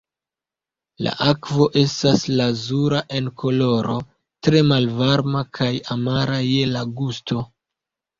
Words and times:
La 1.07 1.11
akvo 1.31 1.65
estas 1.81 2.23
lazura 2.39 3.01
en 3.19 3.27
koloro, 3.41 3.97
tre 4.47 4.63
malvarma 4.71 5.43
kaj 5.59 5.69
amara 5.97 6.39
je 6.47 6.65
la 6.71 6.83
gusto. 7.03 7.45